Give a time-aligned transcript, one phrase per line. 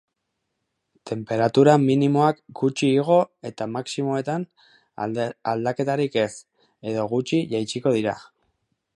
[1.09, 3.17] Tenperatura minimoak gutxi igo
[3.49, 4.45] eta maximoetan,
[5.51, 6.31] aldaketarik ez
[6.93, 8.15] edo gutxi jaitsiko dira.